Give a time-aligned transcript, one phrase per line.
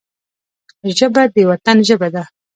[0.97, 2.23] ژبه د وطن ژبه ده